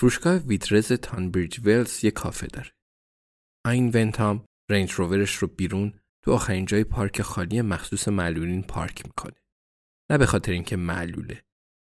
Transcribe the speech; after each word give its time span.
فروشگاه 0.00 0.36
ویترز 0.36 0.92
تانبریج 0.92 1.60
ولز 1.64 2.04
یه 2.04 2.10
کافه 2.10 2.46
داره. 2.46 2.72
این 3.66 3.90
ونتام 3.94 4.44
رنج 4.70 4.92
روورش 4.92 5.34
رو 5.34 5.48
بیرون 5.48 6.00
تو 6.24 6.32
آخرین 6.32 6.64
جای 6.64 6.84
پارک 6.84 7.22
خالی 7.22 7.62
مخصوص 7.62 8.08
معلولین 8.08 8.62
پارک 8.62 9.06
می‌کنه. 9.06 9.36
نه 10.10 10.18
به 10.18 10.26
خاطر 10.26 10.52
اینکه 10.52 10.76
معلوله 10.76 11.44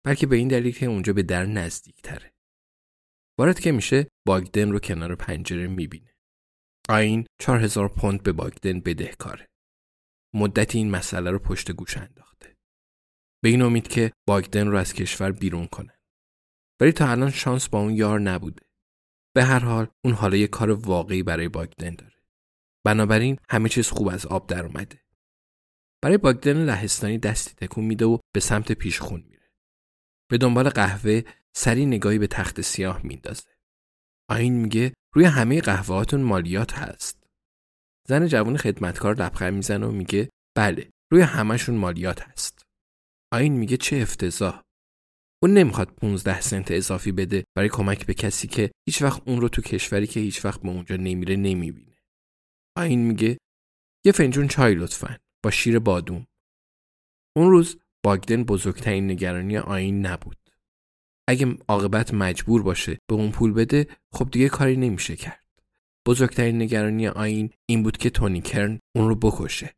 بلکه 0.06 0.27
به 0.27 0.36
این 0.36 0.48
دلیل 0.48 0.75
که 0.75 0.86
اونجا 0.86 1.12
به 1.12 1.22
در 1.22 1.47
نزدیک 1.47 2.03
تره. 2.03 2.33
وارد 3.39 3.61
که 3.61 3.72
میشه 3.72 4.09
باگدن 4.27 4.70
رو 4.70 4.78
کنار 4.78 5.14
پنجره 5.14 5.66
می‌بینه. 5.66 6.14
آین 6.89 7.27
4000 7.41 7.89
پوند 7.89 8.22
به 8.22 8.33
باگدن 8.33 8.81
بدهکاره. 8.81 9.48
مدتی 10.34 10.78
این 10.78 10.91
مسئله 10.91 11.31
رو 11.31 11.39
پشت 11.39 11.72
گوش 11.72 11.97
انداخته. 11.97 12.56
به 13.42 13.48
این 13.48 13.62
امید 13.62 13.89
که 13.89 14.12
باگدن 14.28 14.66
رو 14.66 14.77
از 14.77 14.92
کشور 14.92 15.33
بیرون 15.33 15.66
کنه. 15.66 16.02
ولی 16.81 16.92
تا 16.92 17.11
الان 17.11 17.31
شانس 17.31 17.69
با 17.69 17.81
اون 17.81 17.97
یار 17.97 18.20
نبوده. 18.20 18.62
به 19.34 19.45
هر 19.45 19.59
حال 19.59 19.87
اون 20.05 20.15
حالا 20.15 20.37
یه 20.37 20.47
کار 20.47 20.70
واقعی 20.70 21.23
برای 21.23 21.48
باگدن 21.48 21.94
داره. 21.94 22.16
بنابراین 22.84 23.38
همه 23.50 23.69
چیز 23.69 23.88
خوب 23.88 24.09
از 24.09 24.27
آب 24.27 24.47
در 24.47 24.66
اومده. 24.66 25.00
برای 26.03 26.19
باگدن 26.19 26.65
لهستانی 26.65 27.19
دستی 27.19 27.55
تکون 27.55 27.84
میده 27.84 28.05
و 28.05 28.19
به 28.34 28.41
سمت 28.41 28.72
پیشخون 28.72 29.21
میره. 29.28 29.50
به 30.31 30.38
دنبال 30.38 30.69
قهوه 30.69 31.22
سری 31.55 31.87
نگاهی 31.87 32.19
به 32.19 32.27
تخت 32.27 32.61
سیاه 32.61 33.00
میندازه. 33.03 33.50
آین 34.31 34.53
میگه 34.53 34.94
روی 35.15 35.25
همه 35.25 35.61
قهوهاتون 35.61 36.22
مالیات 36.22 36.72
هست. 36.72 37.22
زن 38.09 38.27
جوان 38.27 38.56
خدمتکار 38.56 39.15
لبخند 39.15 39.55
می‌زنه 39.55 39.87
و 39.87 39.91
میگه 39.91 40.28
بله 40.56 40.91
روی 41.11 41.22
همهشون 41.22 41.77
مالیات 41.77 42.22
هست. 42.22 42.62
آین 43.32 43.53
میگه 43.53 43.77
چه 43.77 43.97
افتضاح. 43.97 44.62
اون 45.42 45.54
نمی‌خواد 45.54 45.88
15 45.88 46.41
سنت 46.41 46.70
اضافی 46.70 47.12
بده 47.12 47.44
برای 47.54 47.69
کمک 47.69 48.06
به 48.06 48.14
کسی 48.14 48.48
که 48.48 48.70
هیچ 48.86 49.03
وقت 49.03 49.22
اون 49.28 49.41
رو 49.41 49.48
تو 49.48 49.62
کشوری 49.62 50.06
که 50.06 50.20
هیچ 50.20 50.44
وقت 50.44 50.62
به 50.62 50.69
اونجا 50.69 50.97
نمیره 50.97 51.36
نمی‌بینه. 51.36 51.97
آین 52.76 52.98
میگه 52.98 53.38
یه 54.04 54.12
فنجون 54.12 54.48
چای 54.48 54.75
لطفا 54.75 55.16
با 55.44 55.50
شیر 55.50 55.78
بادوم. 55.78 56.26
اون 57.36 57.50
روز 57.50 57.78
باگدن 58.04 58.44
بزرگترین 58.44 59.10
نگرانی 59.10 59.58
آین 59.58 60.06
نبود. 60.06 60.36
اگه 61.28 61.56
عاقبت 61.69 62.14
مجبور 62.14 62.62
باشه 62.62 62.98
به 63.08 63.14
اون 63.14 63.31
پول 63.31 63.52
بده 63.52 63.86
خب 64.12 64.31
دیگه 64.31 64.48
کاری 64.48 64.76
نمیشه 64.76 65.16
کرد. 65.16 65.47
بزرگترین 66.06 66.62
نگرانی 66.62 67.08
آین 67.08 67.50
این 67.66 67.82
بود 67.82 67.97
که 67.97 68.10
تونی 68.10 68.41
کرن 68.41 68.81
اون 68.97 69.08
رو 69.08 69.14
بکشه. 69.14 69.75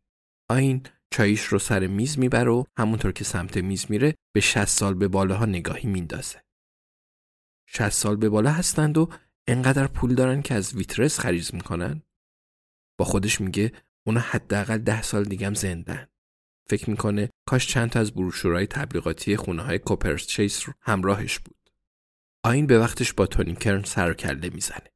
آین 0.51 0.83
چاییش 1.15 1.45
رو 1.45 1.59
سر 1.59 1.87
میز 1.87 2.19
می‌بره 2.19 2.51
و 2.51 2.65
همونطور 2.77 3.13
که 3.13 3.25
سمت 3.25 3.57
میز 3.57 3.87
میره 3.89 4.15
به 4.35 4.41
60 4.41 4.65
سال 4.65 4.95
به 4.95 5.09
بالاها 5.09 5.47
نگاهی 5.47 5.89
میندازه. 5.89 6.43
60 7.69 7.89
سال 7.89 8.17
به 8.17 8.29
بالا 8.29 8.51
هستند 8.51 8.99
و 8.99 9.09
انقدر 9.49 9.87
پول 9.87 10.15
دارن 10.15 10.43
که 10.43 10.55
از 10.55 10.75
ویترس 10.75 11.19
خریز 11.19 11.55
می‌کنن. 11.55 12.03
با 12.99 13.05
خودش 13.05 13.41
میگه 13.41 13.73
اونا 14.07 14.21
حداقل 14.21 14.79
ده 14.79 15.03
سال 15.03 15.25
دیگم 15.25 15.55
زندن. 15.55 16.09
فکر 16.71 16.91
می‌کنه 16.91 17.31
کاش 17.47 17.67
چند 17.69 17.91
تا 17.91 18.01
از 18.01 18.15
بروشورهای 18.15 18.67
تبلیغاتی 18.67 19.37
خونه 19.37 19.63
های 19.63 19.79
کوپرس 19.79 20.27
چیس 20.27 20.69
رو 20.69 20.75
همراهش 20.81 21.39
بود. 21.39 21.71
آین 22.45 22.67
به 22.67 22.79
وقتش 22.79 23.13
با 23.13 23.27
تونی 23.27 23.55
کرن 23.55 23.83
سر 23.83 24.17
می‌زنه. 24.55 24.93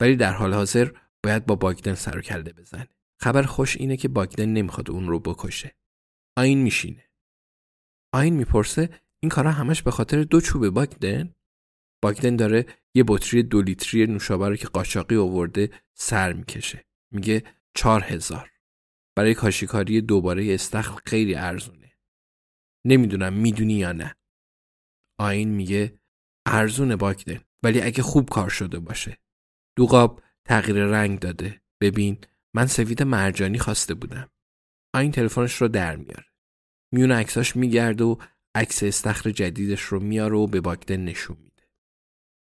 ولی 0.00 0.16
در 0.16 0.32
حال 0.32 0.54
حاضر 0.54 0.90
باید 1.22 1.46
با 1.46 1.54
باگدن 1.54 1.94
سر 1.94 2.20
کله 2.20 2.52
بزنه. 2.52 2.93
خبر 3.20 3.42
خوش 3.42 3.76
اینه 3.76 3.96
که 3.96 4.08
باگدن 4.08 4.48
نمی‌خواد 4.48 4.90
اون 4.90 5.08
رو 5.08 5.20
بکشه. 5.20 5.76
آین 6.36 6.62
میشینه. 6.62 7.10
آین 8.14 8.34
می‌پرسه 8.34 9.00
این 9.20 9.30
کارا 9.30 9.52
همش 9.52 9.82
به 9.82 9.90
خاطر 9.90 10.22
دو 10.22 10.40
چوب 10.40 10.68
باگدن؟ 10.68 11.34
باگدن 12.02 12.36
داره 12.36 12.66
یه 12.94 13.04
بطری 13.06 13.42
دو 13.42 13.62
لیتری 13.62 14.06
نوشابه 14.06 14.48
رو 14.48 14.56
که 14.56 14.66
قاچاقی 14.66 15.16
آورده 15.16 15.70
سر 15.94 16.32
می‌کشه. 16.32 16.84
میگه 17.12 17.42
چهار 17.74 18.02
هزار. 18.02 18.50
برای 19.16 19.34
کاشیکاری 19.34 20.00
دوباره 20.00 20.54
استخر 20.54 21.00
خیلی 21.06 21.34
ارزونه. 21.34 21.92
نمی‌دونم 22.86 23.32
می‌دونی 23.32 23.74
یا 23.74 23.92
نه. 23.92 24.16
آین 25.20 25.48
میگه 25.48 25.98
ارزونه 26.46 26.96
باگدن 26.96 27.40
ولی 27.62 27.80
اگه 27.80 28.02
خوب 28.02 28.28
کار 28.28 28.48
شده 28.48 28.78
باشه. 28.78 29.18
دوغاب 29.76 30.22
تغییر 30.44 30.84
رنگ 30.84 31.18
داده. 31.18 31.62
ببین 31.80 32.18
من 32.54 32.66
سفید 32.66 33.02
مرجانی 33.02 33.58
خواسته 33.58 33.94
بودم. 33.94 34.30
آین 34.94 35.12
تلفنش 35.12 35.54
رو 35.54 35.68
در 35.68 35.96
میاره. 35.96 36.26
میون 36.92 37.12
عکساش 37.12 37.56
میگرده 37.56 38.04
و 38.04 38.16
عکس 38.54 38.82
استخر 38.82 39.30
جدیدش 39.30 39.82
رو 39.82 40.00
میاره 40.00 40.36
و 40.36 40.46
به 40.46 40.60
باگدن 40.60 41.04
نشون 41.04 41.36
میده. 41.36 41.68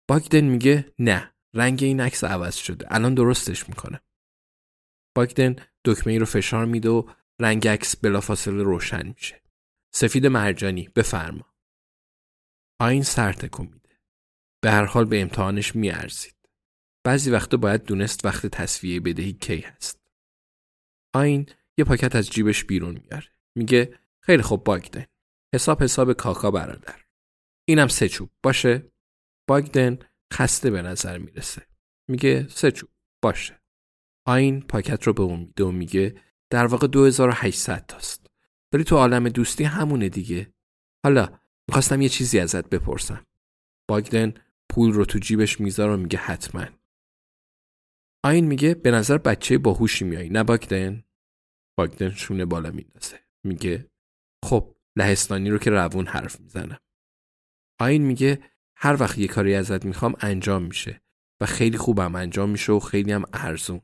باگدن 0.08 0.40
میگه 0.40 0.92
نه 0.98 1.34
رنگ 1.54 1.82
این 1.82 2.00
عکس 2.00 2.24
عوض 2.24 2.54
شده. 2.56 2.86
الان 2.94 3.14
درستش 3.14 3.68
می‌کنم. 3.68 4.00
باگدن 5.16 5.56
دکمه 5.84 6.12
ای 6.12 6.18
رو 6.18 6.26
فشار 6.26 6.66
میده 6.66 6.88
و 6.88 7.10
رنگ 7.40 7.68
عکس 7.68 7.96
بلافاصله 7.96 8.62
روشن 8.62 9.06
میشه. 9.08 9.42
سفید 9.94 10.26
مرجانی 10.26 10.88
بفرما. 10.88 11.54
آین 12.80 13.02
سر 13.02 13.32
تکون 13.32 13.66
میده. 13.66 14.00
به 14.62 14.70
هر 14.70 14.84
حال 14.84 15.04
به 15.04 15.20
امتحانش 15.20 15.76
میارزید. 15.76 16.39
بعضی 17.04 17.30
وقتا 17.30 17.56
باید 17.56 17.84
دونست 17.84 18.24
وقت 18.24 18.46
تصفیه 18.46 19.00
بدهی 19.00 19.32
کی 19.32 19.56
هست. 19.56 20.00
آین 21.14 21.46
یه 21.78 21.84
پاکت 21.84 22.16
از 22.16 22.30
جیبش 22.30 22.64
بیرون 22.64 23.00
میاره. 23.04 23.28
میگه 23.58 23.98
خیلی 24.22 24.42
خوب 24.42 24.64
باگدن. 24.64 25.06
حساب 25.54 25.82
حساب 25.82 26.12
کاکا 26.12 26.50
برادر. 26.50 27.04
اینم 27.68 27.88
سه 27.88 28.08
چوب 28.08 28.30
باشه؟ 28.42 28.92
باگدن 29.48 29.98
خسته 30.32 30.70
به 30.70 30.82
نظر 30.82 31.18
می‌رسه. 31.18 31.66
میگه 32.08 32.48
سه 32.48 32.70
چوب 32.70 32.90
باشه. 33.22 33.62
آین 34.26 34.60
پاکت 34.60 35.02
رو 35.06 35.12
به 35.12 35.22
اون 35.22 35.40
میده 35.40 35.64
و 35.64 35.70
میگه 35.70 36.20
در 36.50 36.66
واقع 36.66 36.86
2800 36.86 37.86
تاست. 37.86 38.26
ولی 38.72 38.84
تو 38.84 38.96
عالم 38.96 39.28
دوستی 39.28 39.64
همونه 39.64 40.08
دیگه. 40.08 40.52
حالا 41.04 41.38
می‌خواستم 41.68 42.02
یه 42.02 42.08
چیزی 42.08 42.38
ازت 42.38 42.68
بپرسم. 42.68 43.26
باگدن 43.88 44.34
پول 44.70 44.92
رو 44.92 45.04
تو 45.04 45.18
جیبش 45.18 45.60
می‌ذاره 45.60 45.94
و 45.94 45.96
میگه 45.96 46.18
حتما. 46.18 46.79
آین 48.24 48.46
میگه 48.46 48.74
به 48.74 48.90
نظر 48.90 49.18
بچه 49.18 49.58
باهوشی 49.58 50.04
میایی 50.04 50.28
نه 50.28 50.44
باگدن؟ 50.44 51.04
باگدن 51.78 52.10
شونه 52.10 52.44
بالا 52.44 52.70
میندازه. 52.70 53.20
میگه 53.44 53.90
خب 54.44 54.76
لهستانی 54.96 55.50
رو 55.50 55.58
که 55.58 55.70
روون 55.70 56.06
حرف 56.06 56.40
می‌زنم 56.40 56.80
آین 57.80 58.02
میگه 58.02 58.50
هر 58.76 58.96
وقت 59.02 59.18
یه 59.18 59.28
کاری 59.28 59.54
ازت 59.54 59.84
می‌خوام 59.84 60.14
انجام 60.20 60.62
میشه 60.62 61.02
و 61.40 61.46
خیلی 61.46 61.78
خوبم 61.78 62.14
انجام 62.14 62.50
میشه 62.50 62.72
و 62.72 62.80
خیلی 62.80 63.12
هم 63.12 63.24
ارزون. 63.32 63.80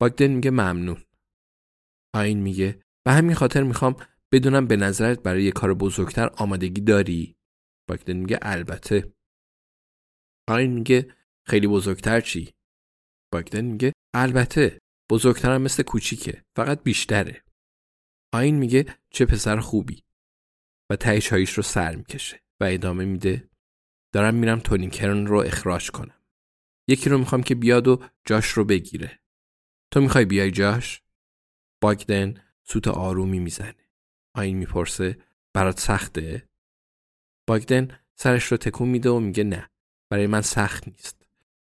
باگدن 0.00 0.26
میگه 0.26 0.50
ممنون. 0.50 1.04
آین 2.14 2.40
میگه 2.40 2.82
به 3.04 3.12
همین 3.12 3.34
خاطر 3.34 3.62
می‌خوام 3.62 3.96
بدونم 4.32 4.66
به 4.66 4.76
نظرت 4.76 5.22
برای 5.22 5.44
یه 5.44 5.52
کار 5.52 5.74
بزرگتر 5.74 6.30
آمادگی 6.38 6.80
داری؟ 6.80 7.36
باگدن 7.88 8.16
میگه 8.16 8.38
البته. 8.42 9.12
آین 10.48 10.72
میگه 10.72 11.14
خیلی 11.46 11.66
بزرگتر 11.66 12.20
چی؟ 12.20 12.54
باگدن 13.32 13.64
میگه 13.64 13.92
البته 14.14 14.78
بزرگترم 15.10 15.62
مثل 15.62 15.82
کوچیکه 15.82 16.44
فقط 16.56 16.82
بیشتره. 16.82 17.44
آین 18.32 18.56
میگه 18.56 18.86
چه 19.10 19.26
پسر 19.26 19.60
خوبی. 19.60 20.02
و 20.90 20.96
تهی 20.96 21.20
چاییش 21.20 21.52
رو 21.52 21.62
سر 21.62 21.96
می‌کشه 21.96 22.42
و 22.60 22.64
ادامه 22.64 23.04
میده 23.04 23.50
دارم 24.12 24.34
میرم 24.34 24.60
تونی 24.60 24.90
کرن 24.90 25.26
رو 25.26 25.38
اخراج 25.38 25.90
کنم. 25.90 26.20
یکی 26.88 27.10
رو 27.10 27.18
می‌خوام 27.18 27.42
که 27.42 27.54
بیاد 27.54 27.88
و 27.88 28.04
جاش 28.26 28.46
رو 28.46 28.64
بگیره. 28.64 29.20
تو 29.90 30.00
می‌خوای 30.00 30.24
بیای 30.24 30.50
جاش؟ 30.50 31.02
باگدن 31.82 32.42
سوت 32.62 32.88
آرومی 32.88 33.38
می‌زنه. 33.38 33.90
آین 34.34 34.56
می‌پرسه 34.56 35.18
برات 35.54 35.80
سخته؟ 35.80 36.48
باگدن 37.48 38.00
سرش 38.14 38.44
رو 38.44 38.56
تکون 38.56 38.88
میده 38.88 39.10
و 39.10 39.20
میگه 39.20 39.44
نه 39.44 39.70
برای 40.10 40.26
من 40.26 40.40
سخت 40.40 40.88
نیست. 40.88 41.26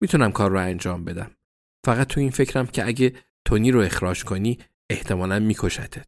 می‌تونم 0.01 0.33
کار 0.33 0.51
رو 0.51 0.59
انجام 0.59 1.05
بدم. 1.05 1.37
فقط 1.85 2.07
تو 2.07 2.21
این 2.21 2.31
فکرم 2.31 2.67
که 2.67 2.87
اگه 2.87 3.13
تونی 3.45 3.71
رو 3.71 3.81
اخراج 3.81 4.25
کنی 4.25 4.59
احتمالا 4.91 5.39
میکشتت. 5.39 6.07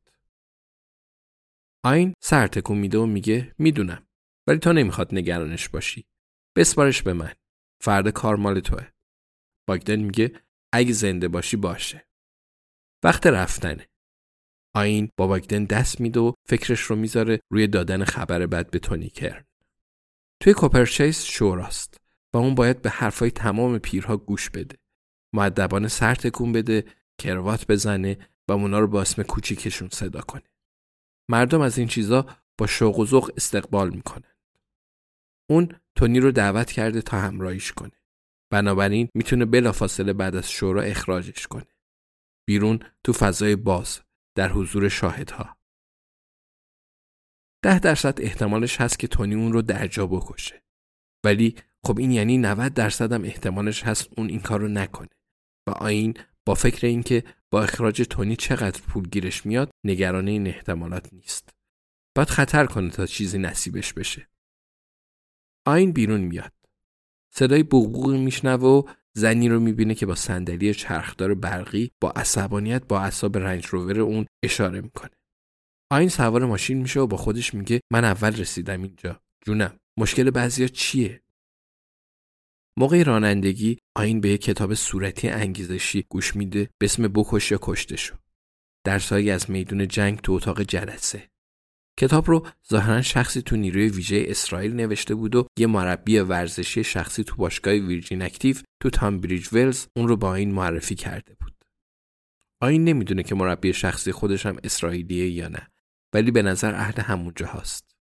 آین 1.84 2.14
سر 2.20 2.46
تکون 2.46 2.78
میده 2.78 2.98
و 2.98 3.06
میگه 3.06 3.54
می‌دونم 3.58 4.06
ولی 4.46 4.58
تو 4.58 4.72
نمی‌خواد 4.72 5.14
نگرانش 5.14 5.68
باشی. 5.68 6.04
بسپارش 6.56 7.02
به 7.02 7.12
من. 7.12 7.32
فرد 7.80 8.08
کار 8.08 8.36
مال 8.36 8.60
توه. 8.60 8.86
باگدن 9.68 9.96
میگه 9.96 10.40
اگه 10.72 10.92
زنده 10.92 11.28
باشی 11.28 11.56
باشه. 11.56 12.06
وقت 13.02 13.26
رفتنه. 13.26 13.88
آین 14.74 15.10
با 15.16 15.26
باگدن 15.26 15.64
دست 15.64 16.00
میده 16.00 16.20
و 16.20 16.32
فکرش 16.48 16.80
رو 16.80 16.96
می‌ذاره 16.96 17.40
روی 17.50 17.66
دادن 17.66 18.04
خبر 18.04 18.46
بد 18.46 18.70
به 18.70 18.78
تونی 18.78 19.08
کرن. 19.08 19.44
توی 20.40 20.54
کوپرچیس 20.54 21.24
شوراست 21.24 22.00
و 22.32 22.36
اون 22.36 22.54
باید 22.54 22.82
به 22.82 22.90
حرفای 22.90 23.30
تمام 23.30 23.78
پیرها 23.78 24.16
گوش 24.16 24.50
بده. 24.50 24.76
معدبانه 25.34 25.88
سر 25.88 26.14
تکون 26.14 26.52
بده 26.52 26.84
کروات 27.18 27.66
بزنه 27.66 28.18
و 28.48 28.52
اونا 28.52 28.78
رو 28.78 28.86
با 28.86 29.00
اسم 29.00 29.22
کوچیکشون 29.22 29.88
صدا 29.88 30.20
کنه. 30.20 30.42
مردم 31.28 31.60
از 31.60 31.78
این 31.78 31.88
چیزا 31.88 32.26
با 32.58 32.66
شوق 32.66 32.98
و 32.98 33.06
ذوق 33.06 33.30
استقبال 33.36 33.90
می‌کنن. 33.90 34.34
اون 35.50 35.68
تونی 35.96 36.20
رو 36.20 36.32
دعوت 36.32 36.72
کرده 36.72 37.02
تا 37.02 37.20
همراهیش 37.20 37.72
کنه. 37.72 37.92
بنابراین 38.50 39.08
می‌تونه 39.14 39.44
بلافاصله 39.44 40.12
بعد 40.12 40.36
از 40.36 40.50
شورا 40.50 40.82
اخراجش 40.82 41.46
کنه. 41.46 41.66
بیرون 42.46 42.80
تو 43.04 43.12
فضای 43.12 43.56
باز 43.56 44.00
در 44.34 44.52
حضور 44.52 44.88
شاهدها. 44.88 45.56
ده 47.64 47.78
درصد 47.78 48.20
احتمالش 48.20 48.80
هست 48.80 48.98
که 48.98 49.08
تونی 49.08 49.34
اون 49.34 49.52
رو 49.52 49.62
درجا 49.62 50.06
بکشه. 50.06 50.62
ولی 51.24 51.56
خب 51.86 51.98
این 51.98 52.10
یعنی 52.10 52.38
90 52.38 52.74
درصد 52.74 53.12
هم 53.12 53.24
احتمالش 53.24 53.82
هست 53.82 54.08
اون 54.16 54.28
این 54.28 54.40
کار 54.40 54.60
رو 54.60 54.68
نکنه. 54.68 55.08
و 55.66 55.70
آین 55.70 56.14
با 56.46 56.54
فکر 56.54 56.86
اینکه 56.86 57.24
با 57.50 57.62
اخراج 57.62 58.02
تونی 58.10 58.36
چقدر 58.36 58.80
پول 58.82 59.08
گیرش 59.08 59.46
میاد 59.46 59.70
نگران 59.84 60.28
این 60.28 60.46
احتمالات 60.46 61.12
نیست. 61.12 61.50
باید 62.16 62.30
خطر 62.30 62.66
کنه 62.66 62.90
تا 62.90 63.06
چیزی 63.06 63.38
نصیبش 63.38 63.92
بشه. 63.92 64.28
آین 65.66 65.92
بیرون 65.92 66.20
میاد. 66.20 66.52
صدای 67.34 67.62
بوغبوغی 67.62 68.18
میشنوه 68.18 68.68
و 68.68 68.82
زنی 69.16 69.48
رو 69.48 69.60
می‌بینه 69.60 69.94
که 69.94 70.06
با 70.06 70.14
صندلی 70.14 70.74
چرخدار 70.74 71.34
برقی 71.34 71.90
با 72.00 72.10
عصبانیت 72.10 72.84
با 72.84 73.00
اعصاب 73.00 73.38
رنج 73.38 73.66
روور 73.66 74.00
اون 74.00 74.26
اشاره 74.44 74.80
می‌کنه. 74.80 75.10
آین 75.92 76.08
سوار 76.08 76.44
ماشین 76.44 76.78
میشه 76.78 77.00
و 77.00 77.06
با 77.06 77.16
خودش 77.16 77.54
میگه 77.54 77.80
من 77.92 78.04
اول 78.04 78.36
رسیدم 78.36 78.82
اینجا. 78.82 79.20
جونم 79.46 79.78
مشکل 79.98 80.30
بعضیا 80.30 80.68
چیه؟ 80.68 81.23
موقع 82.78 83.02
رانندگی 83.02 83.78
آین 83.96 84.20
به 84.20 84.28
یک 84.28 84.42
کتاب 84.42 84.74
صورتی 84.74 85.28
انگیزشی 85.28 86.04
گوش 86.08 86.36
میده 86.36 86.70
به 86.78 86.84
اسم 86.84 87.08
بکش 87.08 87.50
یا 87.50 87.58
کشته 87.62 87.96
شو 87.96 88.16
درسهایی 88.86 89.30
از 89.30 89.50
میدون 89.50 89.88
جنگ 89.88 90.18
تو 90.20 90.32
اتاق 90.32 90.62
جلسه 90.62 91.28
کتاب 92.00 92.30
رو 92.30 92.46
ظاهرا 92.70 93.02
شخصی 93.02 93.42
تو 93.42 93.56
نیروی 93.56 93.88
ویژه 93.88 94.24
اسرائیل 94.28 94.74
نوشته 94.74 95.14
بود 95.14 95.34
و 95.34 95.46
یه 95.58 95.66
مربی 95.66 96.18
ورزشی 96.18 96.84
شخصی 96.84 97.24
تو 97.24 97.36
باشگاه 97.36 97.74
ویرجین 97.74 98.22
اکتیو 98.22 98.56
تو 98.82 98.90
تامبریج 98.90 99.48
ولز 99.52 99.86
اون 99.96 100.08
رو 100.08 100.16
با 100.16 100.34
این 100.34 100.52
معرفی 100.52 100.94
کرده 100.94 101.36
بود. 101.40 101.54
آین 102.62 102.84
نمی‌دونه 102.84 103.22
که 103.22 103.34
مربی 103.34 103.72
شخصی 103.72 104.12
خودش 104.12 104.46
هم 104.46 104.56
اسرائیلیه 104.64 105.30
یا 105.30 105.48
نه 105.48 105.68
ولی 106.14 106.30
به 106.30 106.42
نظر 106.42 106.74
اهل 106.74 107.02
همونجا 107.02 107.46
هست. 107.46 107.94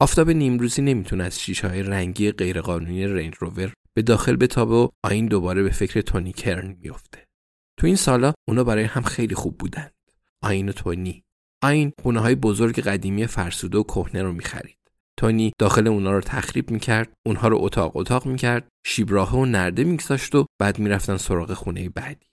آفتاب 0.00 0.30
نیمروزی 0.30 0.82
نمی‌تونه 0.82 1.24
از 1.24 1.40
شیشه 1.40 1.68
های 1.68 1.82
رنگی 1.82 2.32
غیرقانونی 2.32 3.06
رنج 3.06 3.34
روور 3.38 3.72
به 3.96 4.02
داخل 4.02 4.36
بتابه 4.36 4.74
و 4.74 4.88
آین 5.04 5.26
دوباره 5.26 5.62
به 5.62 5.70
فکر 5.70 6.00
تونی 6.00 6.32
کرن 6.32 6.76
میفته. 6.80 7.26
تو 7.78 7.86
این 7.86 7.96
سالا 7.96 8.32
اونا 8.48 8.64
برای 8.64 8.84
هم 8.84 9.02
خیلی 9.02 9.34
خوب 9.34 9.58
بودن. 9.58 9.90
آین 10.42 10.68
و 10.68 10.72
تونی 10.72 11.24
آین 11.62 11.92
خونه 12.02 12.20
های 12.20 12.34
بزرگ 12.34 12.80
قدیمی 12.80 13.26
فرسوده 13.26 13.78
و 13.78 13.82
کهنه 13.82 14.22
رو 14.22 14.32
می‌خرید. 14.32 14.78
تونی 15.18 15.52
داخل 15.58 15.86
اونا 15.86 16.12
رو 16.12 16.20
تخریب 16.20 16.70
می‌کرد، 16.70 17.12
اونها 17.26 17.48
رو 17.48 17.58
اتاق 17.60 17.96
اتاق 17.96 18.26
می‌کرد، 18.26 18.68
شیبراه 18.86 19.36
و 19.38 19.44
نرده 19.44 19.84
میگذاشت 19.84 20.34
و 20.34 20.46
بعد 20.58 20.78
می‌رفتن 20.78 21.16
سراغ 21.16 21.52
خونه 21.52 21.88
بعدی. 21.88 22.26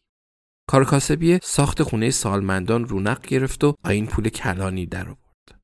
کارکاسبی 0.69 1.39
ساخت 1.43 1.83
خونه 1.83 2.11
سالمندان 2.11 2.87
رونق 2.87 3.27
گرفت 3.27 3.63
و 3.63 3.75
آین 3.83 4.07
پول 4.07 4.29
کلانی 4.29 4.85
در 4.85 5.05
آورد. 5.09 5.61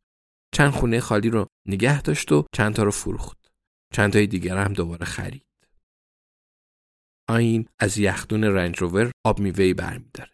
چند 0.55 0.71
خونه 0.71 0.99
خالی 0.99 1.29
رو 1.29 1.47
نگه 1.67 2.01
داشت 2.01 2.31
و 2.31 2.45
چند 2.53 2.73
تا 2.73 2.83
رو 2.83 2.91
فروخت. 2.91 3.37
چند 3.93 4.13
تای 4.13 4.27
دیگر 4.27 4.57
هم 4.57 4.73
دوباره 4.73 5.05
خرید. 5.05 5.46
آین 7.29 7.65
از 7.79 7.97
یختون 7.97 8.43
رنج 8.43 8.77
روور 8.77 9.11
آب 9.25 9.39
میوهی 9.39 9.73
برمیداره. 9.73 10.31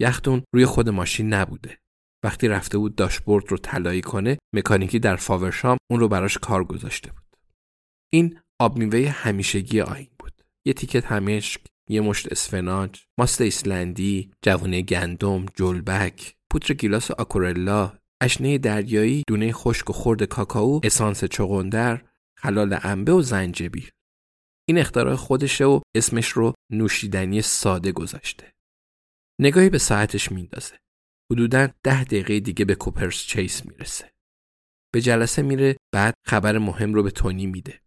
یختون 0.00 0.42
روی 0.54 0.66
خود 0.66 0.88
ماشین 0.88 1.34
نبوده. 1.34 1.78
وقتی 2.24 2.48
رفته 2.48 2.78
بود 2.78 2.94
داشبورد 2.94 3.50
رو 3.50 3.56
طلایی 3.56 4.00
کنه 4.00 4.38
مکانیکی 4.54 4.98
در 4.98 5.16
فاورشام 5.16 5.76
اون 5.90 6.00
رو 6.00 6.08
براش 6.08 6.38
کار 6.38 6.64
گذاشته 6.64 7.12
بود 7.12 7.36
این 8.12 8.40
آب 8.60 8.78
میوه 8.78 9.08
همیشگی 9.08 9.80
آین 9.80 10.08
بود 10.18 10.32
یه 10.66 10.72
تیکت 10.72 11.06
همشک 11.06 11.60
یه 11.90 12.00
مشت 12.00 12.32
اسفناج 12.32 13.04
ماست 13.18 13.40
ایسلندی 13.40 14.30
جوونه 14.42 14.82
گندم 14.82 15.46
جلبک 15.54 16.34
پودر 16.50 16.74
گیلاس 16.74 17.10
آکورلا 17.10 17.92
اشنه 18.20 18.58
دریایی 18.58 19.22
دونه 19.28 19.52
خشک 19.52 19.90
و 19.90 19.92
خرد 19.92 20.22
کاکائو 20.22 20.80
اسانس 20.84 21.24
چغندر 21.24 22.02
خلال 22.36 22.78
انبه 22.82 23.12
و 23.12 23.22
زنجبیل 23.22 23.90
این 24.68 24.78
اختراع 24.78 25.16
خودشه 25.16 25.64
و 25.64 25.80
اسمش 25.96 26.28
رو 26.28 26.54
نوشیدنی 26.72 27.42
ساده 27.42 27.92
گذاشته 27.92 28.52
نگاهی 29.40 29.70
به 29.70 29.78
ساعتش 29.78 30.32
میندازه 30.32 30.78
حدودا 31.32 31.68
ده 31.82 32.04
دقیقه 32.04 32.40
دیگه 32.40 32.64
به 32.64 32.74
کوپرس 32.74 33.16
چیس 33.16 33.66
می‌رسه. 33.66 34.12
به 34.94 35.00
جلسه 35.00 35.42
میره 35.42 35.76
بعد 35.94 36.14
خبر 36.26 36.58
مهم 36.58 36.94
رو 36.94 37.02
به 37.02 37.10
تونی 37.10 37.46
میده. 37.46 37.80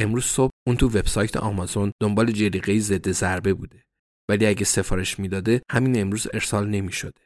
امروز 0.00 0.24
صبح 0.24 0.50
اون 0.66 0.76
تو 0.76 0.86
وبسایت 0.86 1.36
آمازون 1.36 1.92
دنبال 2.02 2.32
جلیقه 2.32 2.78
ضد 2.78 3.10
ضربه 3.10 3.54
بوده. 3.54 3.84
ولی 4.30 4.46
اگه 4.46 4.64
سفارش 4.64 5.18
می‌داده 5.18 5.62
همین 5.70 6.00
امروز 6.00 6.26
ارسال 6.34 6.68
نمی‌شده. 6.68 7.20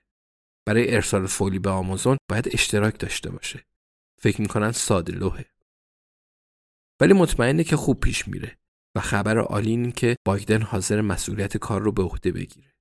برای 0.67 0.95
ارسال 0.95 1.27
فولی 1.27 1.59
به 1.59 1.71
آمازون 1.71 2.17
باید 2.31 2.49
اشتراک 2.53 2.99
داشته 2.99 3.31
باشه. 3.31 3.65
فکر 4.21 4.41
می‌کنن 4.41 4.73
ساده 4.73 5.13
لوحه. 5.13 5.47
ولی 7.01 7.13
مطمئنه 7.13 7.65
که 7.65 7.77
خوب 7.77 8.01
پیش 8.01 8.29
میره 8.29 8.59
و 8.95 9.01
خبر 9.01 9.39
عالی 9.39 9.93
که 9.93 10.17
بایدن 10.25 10.63
حاضر 10.63 11.01
مسئولیت 11.01 11.57
کار 11.57 11.83
رو 11.83 11.93
به 11.93 12.03
عهده 12.03 12.33
بگیره. 12.33 12.73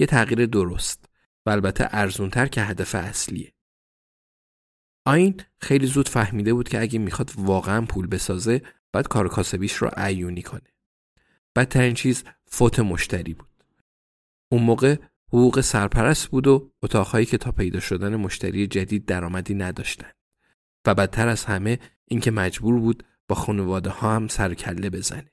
یه 0.00 0.06
تغییر 0.06 0.46
درست 0.46 1.04
و 1.46 1.50
البته 1.50 1.88
ارزونتر 1.90 2.46
که 2.46 2.62
هدف 2.62 2.94
اصلیه. 2.94 3.52
آین 5.06 5.40
خیلی 5.60 5.86
زود 5.86 6.08
فهمیده 6.08 6.54
بود 6.54 6.68
که 6.68 6.80
اگه 6.80 6.98
می‌خواد 6.98 7.32
واقعا 7.36 7.86
پول 7.86 8.06
بسازه 8.06 8.62
باید 8.92 9.08
کار 9.08 9.28
کاسبیش 9.28 9.72
رو 9.72 9.90
عیونی 9.96 10.42
کنه. 10.42 10.72
بدترین 11.56 11.94
چیز 11.94 12.24
فوت 12.46 12.80
مشتری 12.80 13.34
بود. 13.34 13.64
اون 14.52 14.62
موقع 14.62 14.96
حقوق 15.28 15.60
سرپرست 15.60 16.28
بود 16.28 16.46
و 16.46 16.72
اتاقهایی 16.82 17.26
که 17.26 17.38
تا 17.38 17.52
پیدا 17.52 17.80
شدن 17.80 18.16
مشتری 18.16 18.66
جدید 18.66 19.06
درآمدی 19.06 19.54
نداشتن. 19.54 20.10
و 20.86 20.94
بدتر 20.94 21.28
از 21.28 21.44
همه 21.44 21.78
اینکه 22.04 22.30
مجبور 22.30 22.80
بود 22.80 23.02
با 23.28 23.36
خانواده 23.36 23.90
ها 23.90 24.16
هم 24.16 24.28
سرکله 24.28 24.90
بزنه. 24.90 25.32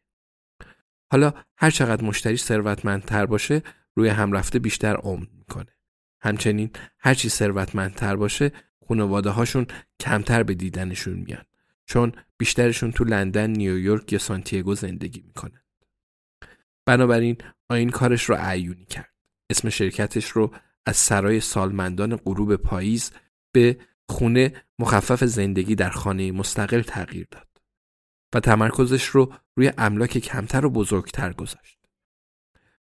حالا 1.13 1.33
هر 1.57 1.69
چقدر 1.69 2.03
مشتری 2.03 2.37
ثروتمندتر 2.37 3.25
باشه 3.25 3.61
روی 3.95 4.09
هم 4.09 4.31
رفته 4.31 4.59
بیشتر 4.59 4.95
عمر 4.95 5.25
می‌کنه. 5.37 5.75
همچنین 6.21 6.69
هرچی 6.99 7.29
ثروتمندتر 7.29 8.15
باشه 8.15 8.51
خانواده 8.87 9.29
هاشون 9.29 9.67
کمتر 9.99 10.43
به 10.43 10.53
دیدنشون 10.53 11.13
میان 11.13 11.43
چون 11.85 12.11
بیشترشون 12.37 12.91
تو 12.91 13.03
لندن، 13.03 13.49
نیویورک 13.49 14.13
یا 14.13 14.19
سانتیاگو 14.19 14.75
زندگی 14.75 15.21
می‌کنن. 15.27 15.61
بنابراین 16.85 17.37
آین 17.69 17.89
کارش 17.89 18.23
رو 18.23 18.35
عیونی 18.39 18.85
کرد. 18.85 19.13
اسم 19.49 19.69
شرکتش 19.69 20.29
رو 20.29 20.53
از 20.85 20.97
سرای 20.97 21.39
سالمندان 21.39 22.15
غروب 22.15 22.55
پاییز 22.55 23.11
به 23.51 23.77
خونه 24.09 24.53
مخفف 24.79 25.23
زندگی 25.23 25.75
در 25.75 25.89
خانه 25.89 26.31
مستقل 26.31 26.81
تغییر 26.81 27.27
داد 27.31 27.47
و 28.33 28.39
تمرکزش 28.39 29.05
رو 29.05 29.33
روی 29.55 29.71
املاک 29.77 30.17
کمتر 30.17 30.65
و 30.65 30.69
بزرگتر 30.69 31.33
گذاشت. 31.33 31.79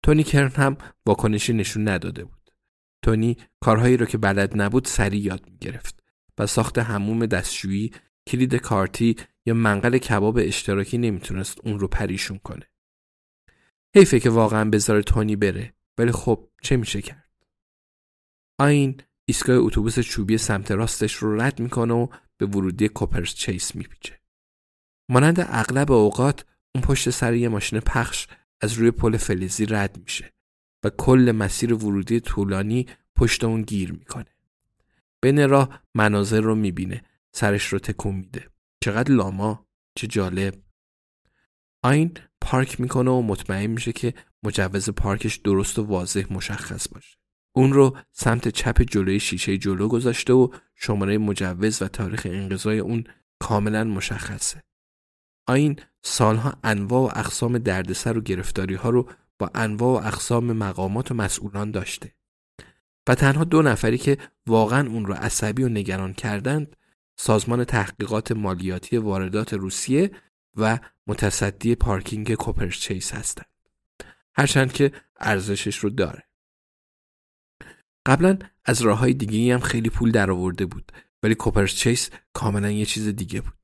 تونی 0.03 0.23
کرن 0.23 0.51
هم 0.51 0.77
واکنشی 1.05 1.53
نشون 1.53 1.87
نداده 1.87 2.23
بود. 2.23 2.51
تونی 3.03 3.37
کارهایی 3.59 3.97
رو 3.97 4.05
که 4.05 4.17
بلد 4.17 4.61
نبود 4.61 4.85
سریع 4.85 5.21
یاد 5.21 5.49
می 5.49 5.57
گرفت 5.57 6.03
و 6.37 6.47
ساخت 6.47 6.77
هموم 6.77 7.25
دستشویی، 7.25 7.91
کلید 8.27 8.55
کارتی 8.55 9.15
یا 9.45 9.53
منقل 9.53 9.97
کباب 9.97 10.37
اشتراکی 10.41 10.97
نمی‌تونست 10.97 11.57
اون 11.63 11.79
رو 11.79 11.87
پریشون 11.87 12.37
کنه. 12.37 12.65
حیفه 13.95 14.19
که 14.19 14.29
واقعا 14.29 14.69
بذاره 14.69 15.01
تونی 15.01 15.35
بره 15.35 15.73
ولی 15.97 16.11
خب 16.11 16.49
چه 16.61 16.77
میشه 16.77 17.01
کرد؟ 17.01 17.29
آین 18.59 19.01
ایستگاه 19.25 19.57
اتوبوس 19.57 19.99
چوبی 19.99 20.37
سمت 20.37 20.71
راستش 20.71 21.13
رو 21.13 21.41
رد 21.41 21.59
می‌کنه 21.59 21.93
و 21.93 22.07
به 22.37 22.45
ورودی 22.45 22.87
کوپرس 22.87 23.33
چیس 23.33 23.75
میپیچه. 23.75 24.16
مانند 25.09 25.39
اغلب 25.39 25.91
اوقات 25.91 26.45
اون 26.75 26.83
پشت 26.83 27.09
سر 27.09 27.33
یه 27.33 27.49
ماشین 27.49 27.79
پخش 27.79 28.27
از 28.61 28.73
روی 28.73 28.91
پل 28.91 29.17
فلزی 29.17 29.65
رد 29.65 29.97
میشه 29.97 30.33
و 30.83 30.89
کل 30.89 31.33
مسیر 31.35 31.73
ورودی 31.73 32.19
طولانی 32.19 32.87
پشت 33.15 33.43
اون 33.43 33.61
گیر 33.61 33.91
می‌کنه. 33.91 34.25
بین 35.21 35.49
راه 35.49 35.83
مناظر 35.95 36.41
رو 36.41 36.55
می‌بینه 36.55 37.01
سرش 37.31 37.67
رو 37.67 37.79
تکون 37.79 38.15
میده. 38.15 38.49
چقدر 38.81 39.11
لاما 39.11 39.67
چه 39.95 40.07
جالب 40.07 40.53
آین 41.83 42.11
پارک 42.41 42.79
می‌کنه 42.79 43.11
و 43.11 43.21
مطمئن 43.21 43.67
میشه 43.67 43.93
که 43.93 44.13
مجوز 44.43 44.89
پارکش 44.89 45.35
درست 45.35 45.79
و 45.79 45.83
واضح 45.83 46.33
مشخص 46.33 46.87
باشه. 46.87 47.17
اون 47.55 47.73
رو 47.73 47.97
سمت 48.11 48.47
چپ 48.47 48.81
جلوی 48.81 49.19
شیشه 49.19 49.57
جلو 49.57 49.87
گذاشته 49.87 50.33
و 50.33 50.49
شماره 50.75 51.17
مجوز 51.17 51.81
و 51.81 51.87
تاریخ 51.87 52.27
انقضای 52.29 52.79
اون 52.79 53.03
کاملا 53.39 53.83
مشخصه. 53.83 54.63
آین 55.47 55.79
سالها 56.01 56.53
انواع 56.63 57.01
و 57.01 57.19
اقسام 57.19 57.57
دردسر 57.57 58.17
و 58.17 58.21
گرفتاری 58.21 58.75
ها 58.75 58.89
رو 58.89 59.09
با 59.39 59.51
انواع 59.55 60.01
و 60.03 60.07
اقسام 60.07 60.53
مقامات 60.53 61.11
و 61.11 61.13
مسئولان 61.13 61.71
داشته. 61.71 62.13
و 63.07 63.15
تنها 63.15 63.43
دو 63.43 63.61
نفری 63.61 63.97
که 63.97 64.17
واقعا 64.47 64.89
اون 64.89 65.05
رو 65.05 65.13
عصبی 65.13 65.63
و 65.63 65.69
نگران 65.69 66.13
کردند 66.13 66.75
سازمان 67.15 67.63
تحقیقات 67.63 68.31
مالیاتی 68.31 68.97
واردات 68.97 69.53
روسیه 69.53 70.11
و 70.55 70.79
متصدی 71.07 71.75
پارکینگ 71.75 72.33
کوپرس 72.33 72.77
چیس 72.77 73.13
هستند. 73.13 73.45
هرچند 74.33 74.73
که 74.73 74.91
ارزشش 75.19 75.77
رو 75.77 75.89
داره. 75.89 76.23
قبلا 78.05 78.37
از 78.65 78.81
راه 78.81 78.99
های 78.99 79.13
دیگه 79.13 79.53
هم 79.53 79.59
خیلی 79.59 79.89
پول 79.89 80.11
درآورده 80.11 80.65
بود 80.65 80.91
ولی 81.23 81.35
کوپرس 81.35 81.73
چیس 81.73 82.09
کاملا 82.33 82.71
یه 82.71 82.85
چیز 82.85 83.07
دیگه 83.07 83.41
بود. 83.41 83.56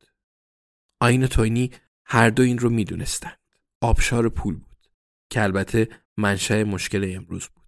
آین 1.03 1.24
و 1.24 1.27
توینی 1.27 1.72
هر 2.05 2.29
دو 2.29 2.43
این 2.43 2.57
رو 2.57 2.69
می‌دونستند. 2.69 3.39
آبشار 3.81 4.29
پول 4.29 4.55
بود 4.55 4.88
که 5.29 5.41
البته 5.41 5.89
منشأ 6.17 6.63
مشکل 6.63 7.12
امروز 7.15 7.48
بود. 7.48 7.63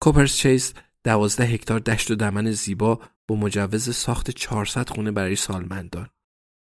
کوپرس 0.00 0.36
چیس 0.36 0.74
دوازده 1.04 1.44
هکتار 1.44 1.80
دشت 1.80 2.10
و 2.10 2.14
دمن 2.14 2.50
زیبا 2.50 3.00
با 3.28 3.36
مجوز 3.36 3.96
ساخت 3.96 4.30
400 4.30 4.88
خونه 4.88 5.10
برای 5.10 5.36
سالمندان. 5.36 6.08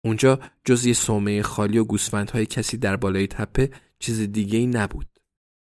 اونجا 0.05 0.39
جز 0.65 0.85
یه 0.85 0.93
صومعه 0.93 1.41
خالی 1.41 1.77
و 1.77 1.83
گوسفندهای 1.83 2.45
کسی 2.45 2.77
در 2.77 2.95
بالای 2.95 3.27
تپه 3.27 3.71
چیز 3.99 4.19
دیگه 4.19 4.59
ای 4.59 4.67
نبود. 4.67 5.19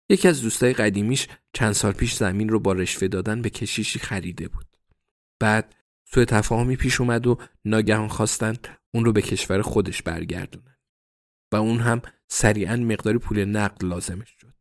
یکی 0.09 0.29
از 0.29 0.43
دوستای 0.43 0.73
قدیمیش 0.73 1.29
چند 1.53 1.73
سال 1.73 1.93
پیش 1.93 2.15
زمین 2.15 2.49
رو 2.49 2.61
با 2.61 2.73
رشوه 2.73 3.09
دادن 3.09 3.43
به 3.43 3.51
کشیشی 3.51 3.99
خریده 3.99 4.49
بود. 4.49 4.67
بعد 5.41 5.75
سوء 6.05 6.25
تفاهمی 6.25 6.77
پیش 6.77 7.01
اومد 7.01 7.27
و 7.27 7.39
ناگهان 7.65 8.09
خواستند 8.09 8.82
اون 8.95 9.05
رو 9.05 9.13
به 9.13 9.23
کشور 9.23 9.63
خودش 9.63 10.03
برگردونن. 10.03 10.77
و 11.53 11.57
اون 11.57 11.79
هم 11.81 12.03
سریعا 12.29 12.77
مقداری 12.77 13.19
پول 13.19 13.45
نقد 13.45 13.85
لازمش 13.85 14.29
شد. 14.41 14.55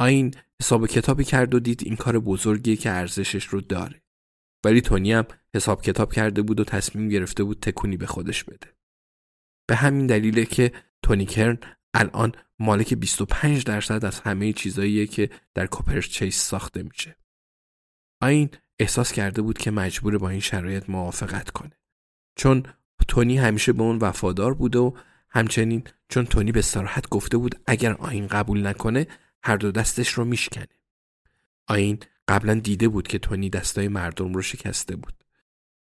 آین 0.00 0.34
حساب 0.60 0.86
کتابی 0.86 1.24
کرد 1.24 1.54
و 1.54 1.60
دید 1.60 1.82
این 1.84 1.96
کار 1.96 2.18
بزرگیه 2.18 2.76
که 2.76 2.90
ارزشش 2.90 3.44
رو 3.44 3.60
داره. 3.60 4.02
ولی 4.64 4.80
تونی 4.80 5.12
هم 5.12 5.26
حساب 5.54 5.82
کتاب 5.82 6.12
کرده 6.12 6.42
بود 6.42 6.60
و 6.60 6.64
تصمیم 6.64 7.08
گرفته 7.08 7.44
بود 7.44 7.60
تکونی 7.60 7.96
به 7.96 8.06
خودش 8.06 8.44
بده. 8.44 8.76
به 9.68 9.76
همین 9.76 10.06
دلیله 10.06 10.44
که 10.44 10.72
تونی 11.02 11.26
کرن 11.26 11.58
الان 11.94 12.32
مالک 12.58 12.94
25 12.94 13.64
درصد 13.64 14.04
از 14.04 14.20
همه 14.20 14.52
چیزاییه 14.52 15.06
که 15.06 15.30
در 15.54 15.66
کوپرس 15.66 16.08
چیس 16.08 16.40
ساخته 16.40 16.82
میشه. 16.82 17.16
آین 18.22 18.50
احساس 18.78 19.12
کرده 19.12 19.42
بود 19.42 19.58
که 19.58 19.70
مجبور 19.70 20.18
با 20.18 20.28
این 20.28 20.40
شرایط 20.40 20.90
موافقت 20.90 21.50
کنه. 21.50 21.78
چون 22.36 22.62
تونی 23.08 23.38
همیشه 23.38 23.72
به 23.72 23.82
اون 23.82 23.98
وفادار 23.98 24.54
بود 24.54 24.76
و 24.76 24.94
همچنین 25.30 25.84
چون 26.08 26.24
تونی 26.24 26.52
به 26.52 26.62
صراحت 26.62 27.08
گفته 27.08 27.36
بود 27.36 27.60
اگر 27.66 27.92
آین 27.92 28.26
قبول 28.26 28.66
نکنه 28.66 29.06
هر 29.42 29.56
دو 29.56 29.72
دستش 29.72 30.08
رو 30.08 30.24
میشکنه. 30.24 30.68
آین 31.66 31.98
قبلا 32.28 32.54
دیده 32.54 32.88
بود 32.88 33.08
که 33.08 33.18
تونی 33.18 33.50
دستای 33.50 33.88
مردم 33.88 34.34
رو 34.34 34.42
شکسته 34.42 34.96
بود 34.96 35.24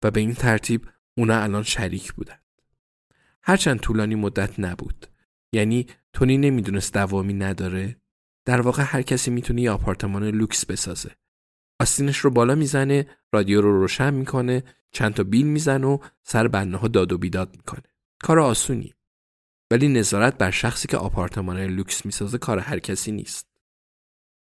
و 0.02 0.10
به 0.10 0.20
این 0.20 0.34
ترتیب 0.34 0.88
اونا 1.16 1.42
الان 1.42 1.62
شریک 1.62 2.12
بودن. 2.12 2.38
هرچند 3.42 3.80
طولانی 3.80 4.14
مدت 4.14 4.60
نبود. 4.60 5.06
یعنی 5.52 5.86
تونی 6.12 6.38
نمی‌دونست 6.38 6.94
دوامی 6.94 7.34
نداره. 7.34 7.96
در 8.44 8.60
واقع 8.60 8.82
هر 8.86 9.02
کسی 9.02 9.30
می‌تونه 9.30 9.62
یه 9.62 9.70
آپارتمان 9.70 10.24
لوکس 10.24 10.66
بسازه. 10.66 11.10
آستینش 11.80 12.18
رو 12.18 12.30
بالا 12.30 12.54
می‌زنه، 12.54 13.06
رادیو 13.32 13.60
رو 13.60 13.80
روشن 13.80 14.14
می‌کنه، 14.14 14.62
چند 14.90 15.14
تا 15.14 15.22
بیل 15.22 15.46
می‌زنه 15.46 15.86
و 15.86 15.98
سر 16.22 16.48
بنده 16.48 16.76
ها 16.76 16.88
داد 16.88 17.12
و 17.12 17.18
بیداد 17.18 17.56
می‌کنه. 17.56 17.82
کار 18.22 18.40
آسونی. 18.40 18.94
ولی 19.70 19.88
نظارت 19.88 20.38
بر 20.38 20.50
شخصی 20.50 20.88
که 20.88 20.96
آپارتمان 20.96 21.60
لوکس 21.60 22.06
می‌سازه 22.06 22.38
کار 22.38 22.58
هر 22.58 22.78
کسی 22.78 23.12
نیست. 23.12 23.46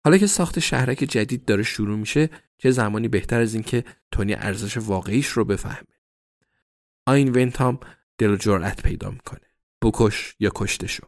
حالا 0.06 0.18
که 0.18 0.28
ساخت 0.28 0.60
شهرک 0.60 0.98
جدید 0.98 1.46
داره 1.46 1.64
شروع 1.64 1.98
میشه 1.98 2.30
چه 2.58 2.72
زمانی 2.72 3.08
بهتر 3.08 3.42
از 3.42 3.54
اینکه 3.54 3.84
تونی 4.12 4.34
ارزش 4.34 4.78
واقعیش 4.78 5.28
رو 5.28 5.46
بفهمه. 5.46 5.88
آین 7.06 7.30
ونتام 7.30 7.80
دل 8.18 8.30
و 8.30 8.36
جرأت 8.36 8.84
پیدا 8.84 9.12
می‌کنه. 9.12 9.48
بکش 9.82 10.36
یا 10.40 10.52
کشته 10.56 10.88
شو. 10.88 11.08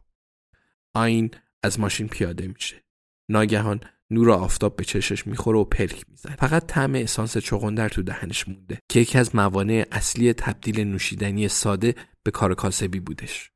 آین 0.94 1.32
از 1.64 1.80
ماشین 1.80 2.08
پیاده 2.08 2.48
میشه. 2.48 2.84
ناگهان 3.30 3.80
نور 4.12 4.32
آفتاب 4.32 4.76
به 4.76 4.84
چشش 4.84 5.28
می‌خوره 5.28 5.60
و 5.60 5.64
پلک 5.64 6.10
می‌زنه. 6.10 6.36
فقط 6.36 6.66
طعم 6.66 6.96
اسانس 6.96 7.38
چغندر 7.38 7.90
تو 7.90 8.04
دهنش 8.04 8.48
مونده 8.48 8.80
که 8.90 9.00
یکی 9.00 9.18
از 9.18 9.36
موانع 9.36 9.88
اصلی 9.92 10.34
تبدیل 10.34 10.80
نوشیدنی 10.80 11.48
ساده 11.48 11.96
به 12.24 12.32
کار 12.32 12.56
کاسبی 12.56 13.00
بودش. 13.00 13.52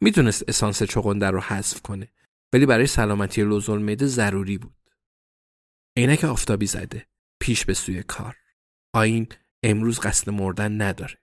می‌تونست 0.00 0.44
اسانس 0.48 0.82
چغندر 0.82 1.30
رو 1.30 1.40
حذف 1.40 1.80
کنه 1.80 2.08
ولی 2.52 2.66
برای 2.66 2.86
سلامتی 2.86 3.42
لوزالمعده 3.42 4.06
ضروری 4.06 4.58
بود. 4.58 4.90
عینک 5.96 6.24
آفتابی 6.24 6.66
زده. 6.66 7.06
پیش 7.40 7.64
به 7.64 7.74
سوی 7.74 8.02
کار. 8.02 8.36
آین 8.94 9.26
امروز 9.62 10.00
قصد 10.00 10.30
مردن 10.30 10.82
نداره. 10.82 11.18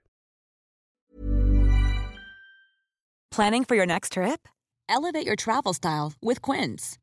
Planning 3.35 3.65
for 3.65 3.75
your 3.75 3.87
next 3.87 4.09
trip? 4.13 4.47
Elevate 4.89 5.25
your 5.25 5.35
travel 5.35 5.73
style 5.73 6.09
with 6.21 6.39
Quince. 6.41 7.02